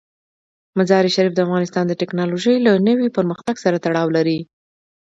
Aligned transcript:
مزارشریف 0.77 1.33
د 1.35 1.39
افغانستان 1.45 1.83
د 1.87 1.93
تکنالوژۍ 2.01 2.55
له 2.65 2.71
نوي 2.87 3.07
پرمختګ 3.17 3.55
سره 3.63 3.81
تړاو 3.85 4.07
لري. 4.17 4.39